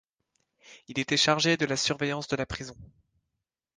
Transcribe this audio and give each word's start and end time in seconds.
Il 0.87 0.97
était 0.97 1.15
chargé 1.15 1.57
de 1.57 1.65
la 1.67 1.77
surveillance 1.77 2.27
de 2.27 2.35
la 2.35 2.47
prison. 2.47 2.75